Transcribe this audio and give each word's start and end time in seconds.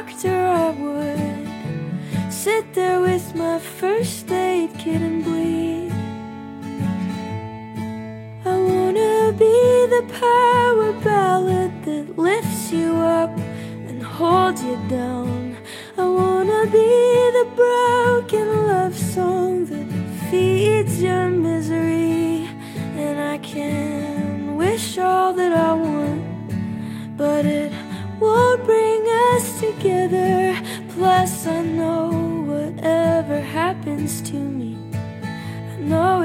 doctor, 0.00 0.46
I 0.46 0.70
would 0.70 2.32
sit 2.32 2.72
there 2.72 3.00
with 3.02 3.34
my 3.34 3.58
first 3.58 4.30
aid 4.30 4.70
kit 4.78 5.02
and 5.02 5.22
bleed. 5.22 5.92
I 8.46 8.56
wanna 8.70 9.32
be 9.32 9.56
the 9.94 10.04
power 10.24 10.92
ballad 11.04 11.72
that 11.84 12.18
lifts 12.18 12.72
you 12.72 12.94
up 12.94 13.36
and 13.88 14.02
holds 14.02 14.62
you 14.64 14.78
down. 14.88 15.19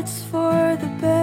it's 0.00 0.22
for 0.22 0.76
the 0.80 0.88
best. 0.98 1.19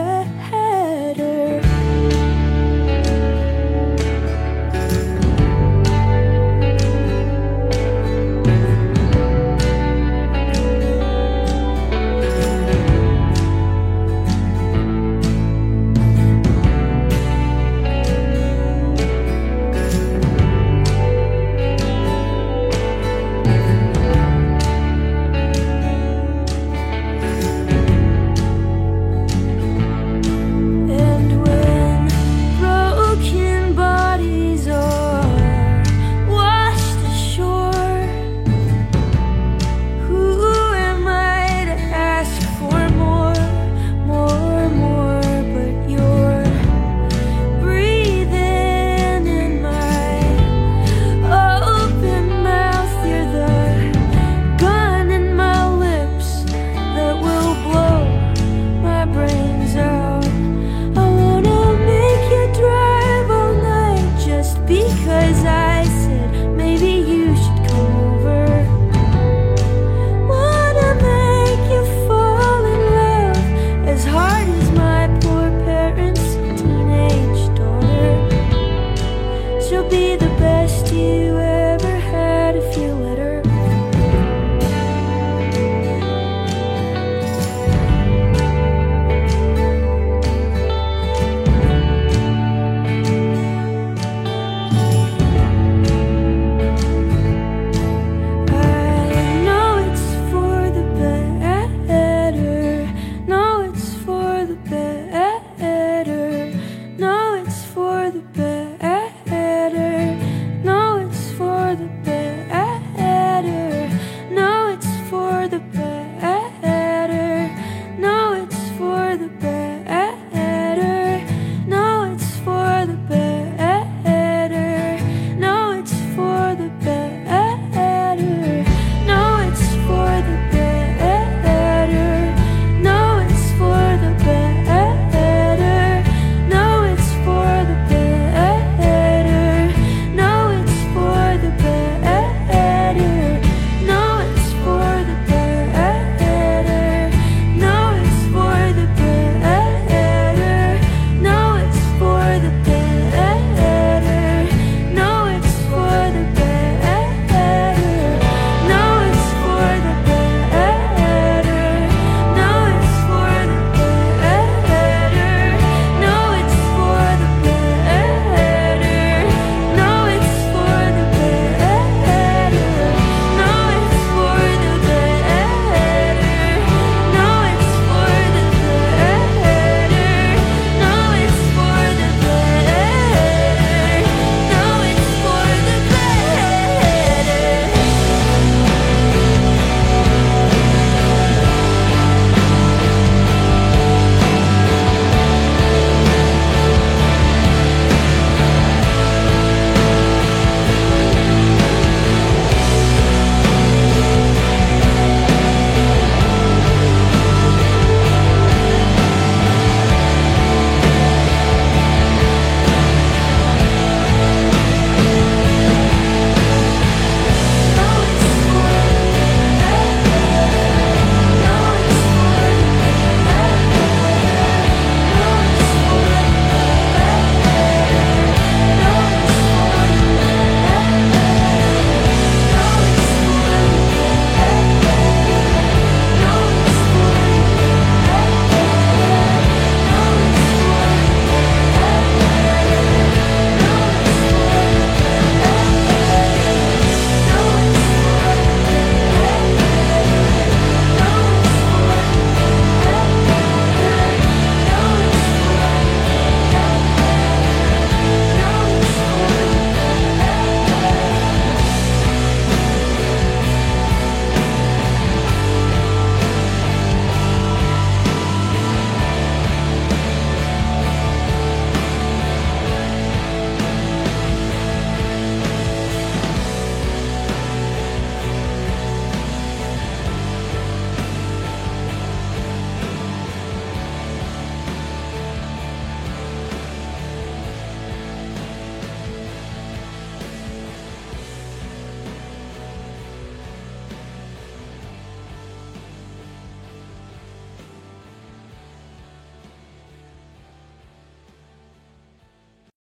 the 108.12 108.20
best. 108.20 108.57